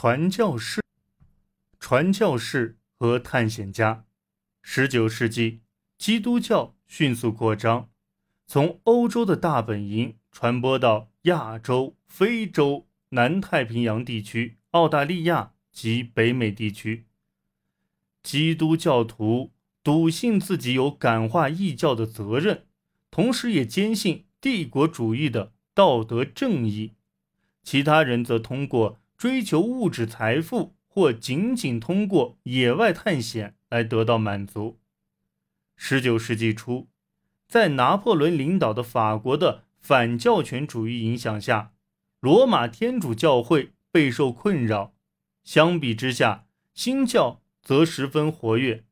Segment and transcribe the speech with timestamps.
[0.00, 0.80] 传教士、
[1.80, 4.04] 传教士和探险家。
[4.62, 5.62] 十九世纪，
[5.98, 7.90] 基督教迅速扩张，
[8.46, 17.06] 从欧洲的大本营传播到亚洲、非洲、南太平洋地区、澳大利亚及北美地区。
[18.22, 19.50] 基督教徒
[19.82, 22.66] 笃信自己有感化异教的责任，
[23.10, 26.92] 同时也坚信帝国主义的道德正义。
[27.64, 34.78] 其他人则通过追求物质财富，或仅仅通过野外探险来得到满足。
[35.76, 36.88] 十九世纪初，
[37.46, 41.72] 在拿破仑领导的法国的反教权主义影响下，
[42.20, 44.94] 罗马天主教会备受困扰。
[45.44, 47.42] 相比之下，新教。
[47.60, 48.86] 则十分活跃。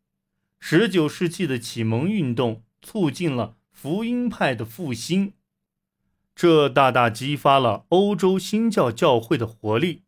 [0.59, 5.33] 十九世纪的启蒙运动促进了福音派的复兴，
[6.35, 10.03] 这大大激发了欧洲新教教会的活力。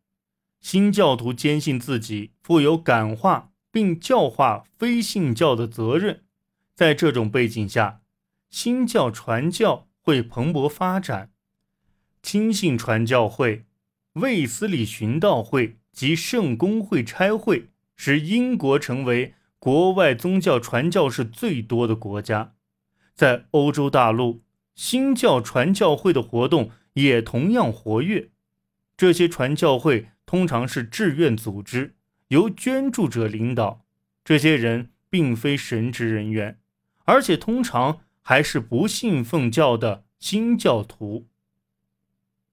[0.59, 6.23] 新教徒坚信自己负有感化并教化非信教的责任。
[6.75, 8.01] 在这种背景下，
[8.49, 11.31] 新教传教会蓬勃发展。
[12.21, 13.65] 亲信传教会、
[14.13, 17.69] 卫斯理巡道会及圣公会差会。
[18.01, 22.53] 使英国成为国外宗教传教士最多的国家，
[23.13, 24.41] 在欧洲大陆，
[24.73, 28.29] 新教传教会的活动也同样活跃。
[28.95, 31.95] 这些传教会通常是志愿组织，
[32.27, 33.83] 由捐助者领导。
[34.23, 36.59] 这些人并非神职人员，
[37.05, 41.27] 而且通常还是不信奉教的新教徒。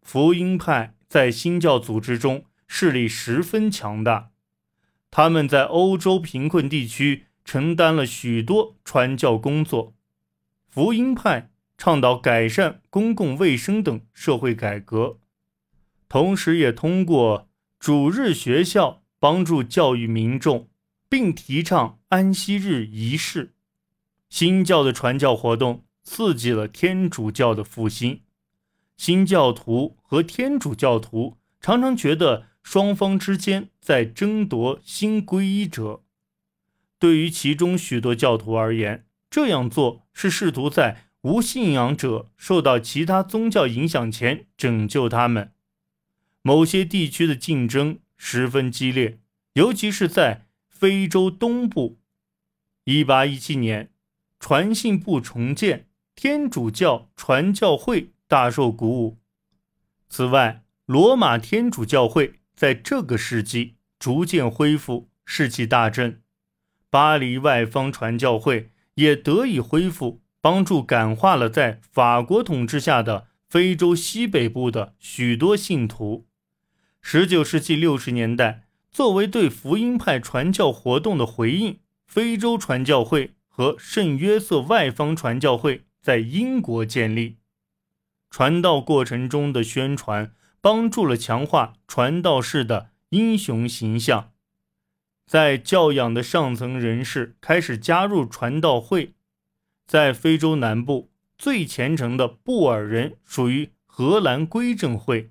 [0.01, 4.31] 福音派在新教组织中势力十分强大。
[5.11, 9.95] 他们在欧洲贫困地区承担了许多传教工作。
[10.67, 15.19] 福音派倡导改善公共卫生等社会改革，
[16.09, 17.46] 同时也通过
[17.79, 20.69] 主日学校帮助教育民众，
[21.09, 23.55] 并提倡安息日仪式。
[24.29, 28.23] 新教的传教活动刺激了天主教的复兴。
[28.97, 32.47] 新教徒和天主教徒常常觉得。
[32.67, 36.03] 双方之间在争夺新皈依者。
[36.99, 45.53] 对于其中许多教徒而言，这样做是试图在无信仰者受到其他宗教影响前拯救他们。
[46.47, 49.19] 某些地区的竞争十分激烈，
[49.55, 51.99] 尤其是在非洲东部。
[52.85, 53.91] 1817年，
[54.39, 59.19] 传信部重建，天主教传教会大受鼓舞。
[60.09, 62.35] 此外，罗马天主教会。
[62.55, 66.23] 在这个世纪逐渐恢复士气大振，
[66.89, 76.27] 巴黎外方传教会也得以恢复，帮助感化了在法国统治下的非洲西北部的许多信徒。
[77.09, 87.37] 十九世纪六十年代，作为对福音派传教活动的回应，非洲传教会和圣约瑟外方传教会在英国建立。
[88.29, 90.33] 传道过程中的宣传。
[90.61, 94.33] 帮助了强化传道士的英雄形象，
[95.25, 99.13] 在教养的上层人士开始加入传道会。
[99.87, 105.31] 在非洲南部，最虔诚的布尔人属于荷兰归正会，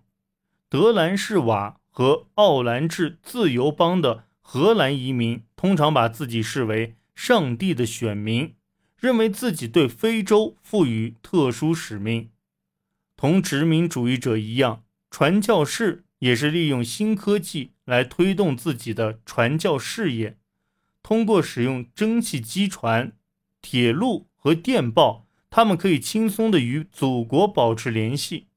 [0.75, 8.53] 德兰士瓦和奥兰治自由邦的荷兰移民通常把自己视为上帝的选民，
[8.99, 12.29] 认为自己对非洲赋予特殊使命，
[13.15, 14.83] 同殖民主义者一样。
[15.09, 20.37] 传教士也是利用新科技来推动自己的传教事业。
[21.01, 23.13] 通过使用蒸汽机船、
[23.61, 28.47] 铁路和电报，他们可以轻松地与祖国保持联系。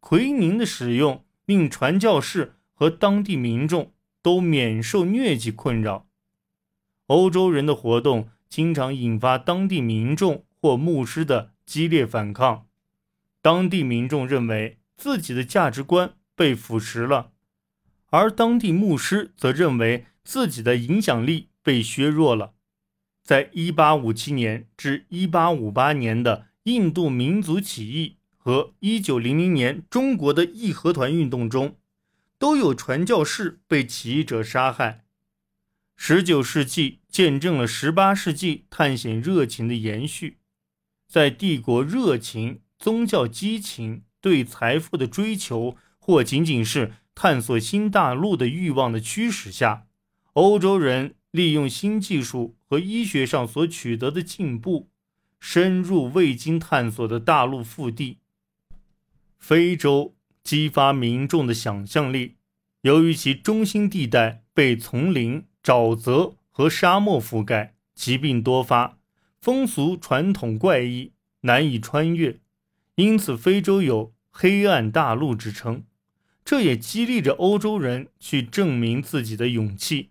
[0.00, 3.92] 奎宁的使用令传教士和当地民众
[4.22, 6.06] 都免受疟疾困扰。
[7.06, 12.66] 欧洲人的活动经常引发当地民众或牧师的激烈反抗。
[13.40, 14.78] 当地民众认为。
[14.94, 17.32] 自己的价值观被腐蚀了，
[18.10, 22.52] 而当地牧师则认为自己的影响力被削弱了。
[23.24, 31.76] 在1857年至1858年的印度民族起义和1900年中国的义和团运动中，
[32.38, 35.04] 都有传教士被起义者杀害。
[35.96, 40.38] 19世纪见证了18世纪探险热情的延续，
[41.06, 44.02] 在帝国热情、宗教激情。
[44.20, 49.88] 对财富的追求，或仅仅是探索新大陆的欲望的驱使下，
[50.34, 54.88] 欧洲人利用新技术和医学上所取得的进步，
[55.40, 58.18] 深入未经探索的大陆腹地——
[59.42, 62.36] 非洲，激发民众的想象力。
[62.82, 69.00] 由于其中心地带被丛林、沼泽和沙漠覆盖，疾病多发，
[69.40, 71.10] 风俗传统怪异，
[71.40, 72.38] 难以穿越，
[72.94, 75.82] 因此非洲有“黑暗大陆”之称。
[76.44, 80.10] 这也激励着欧洲人去证明自己的勇气。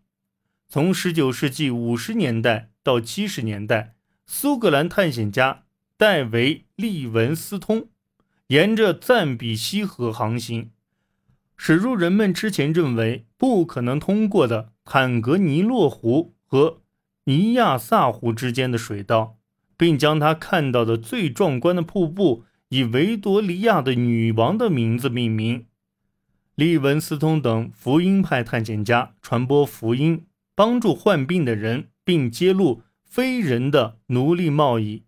[0.68, 3.96] 从19世纪50年代到70年代，
[4.26, 5.64] 苏格兰探险家
[5.96, 7.88] 戴维·利文斯通
[8.52, 10.72] 沿着赞比西河航行，
[11.56, 16.82] 驶入人们之前认为不可能通过的坦格尼洛湖和
[17.24, 19.38] 尼亚萨湖之间的水道，
[19.78, 25.68] 并将他看到的最壮观的瀑布以维多利亚的女王的名字命名。
[26.56, 35.06] 利文斯通等福音派探险家传播福音，帮助患病的人，并揭露非人的奴隶贸易。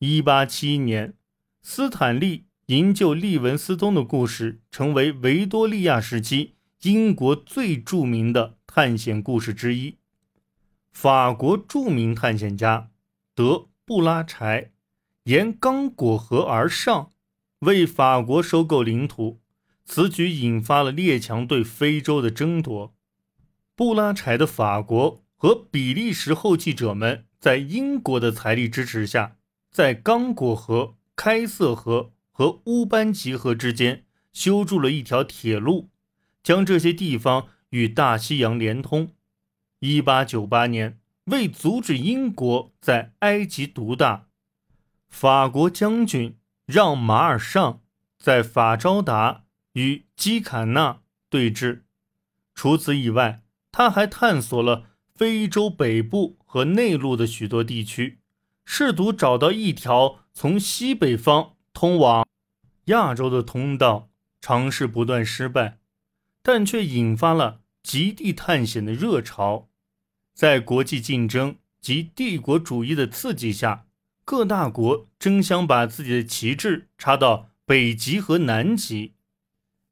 [0.00, 1.14] 1871年，
[1.62, 9.96] 斯坦利营救利文斯通的故事成为维多利亚时期英国最著名的探险故事之一。
[10.92, 12.90] 法国著名探险家
[13.34, 14.70] 德布拉柴
[15.24, 17.10] 沿刚果河而上，
[17.60, 19.40] 为法国收购领土。
[19.84, 22.94] 此举引发了列强对非洲的争夺。
[23.74, 29.36] 布拉柴的法国和比利时后继者们在英国的财力支持下，
[29.72, 35.90] 在刚果河、开塞河和乌班吉河之间修筑了一条铁路，
[36.42, 39.12] 将这些地方与大西洋连通。
[39.80, 44.26] 1898年，为阻止英国在埃及独大，
[45.08, 46.36] 法国将军
[46.66, 47.82] 让·马尔尚
[48.18, 49.44] 在法招达。
[49.74, 51.00] 与基坎纳
[51.30, 51.84] 对峙。
[52.54, 54.84] 除此以外，他还探索了
[55.14, 58.18] 非洲北部和内陆的许多地区，
[58.66, 62.26] 试图找到一条从西北方通往
[62.86, 64.10] 亚洲的通道。
[64.44, 65.78] 尝试不断失败，
[66.42, 69.68] 但却引发了极地探险的热潮。
[70.34, 73.86] 在国际竞争及帝国主义的刺激下，
[74.24, 79.14] 各大国争相把自己的旗帜插到北极和南极。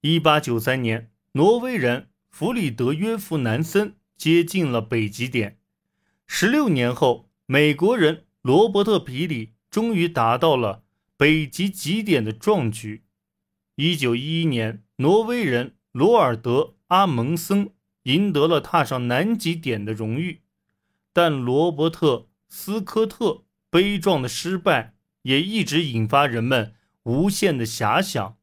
[0.00, 5.58] 一八九三年，挪威人弗里德约夫·南森接近了北极点。
[6.26, 10.82] 十六年后，美国人罗伯特·皮里终于达到了
[11.20, 13.04] 北极极点的壮举。
[13.74, 17.74] 一九一一年，挪威人罗尔德·阿蒙森
[18.04, 20.40] 赢得了踏上南极点的荣誉，
[21.12, 22.16] 但罗伯特·
[22.48, 26.72] 斯科特悲壮的失败也一直引发人们
[27.02, 28.38] 无限的遐想。